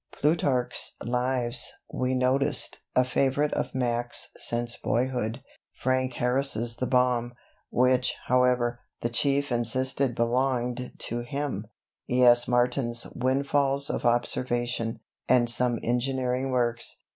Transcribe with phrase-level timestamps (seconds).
[0.13, 5.43] "Plutarch's Lives," we noticed a favourite of Mac's since boyhood;
[5.75, 7.35] Frank Harris's "The Bomb"
[7.69, 11.67] (which, however, the Chief insisted belonged to him),
[12.09, 12.47] E.S.
[12.47, 16.97] Martin's "Windfalls of Observation," and some engineering works.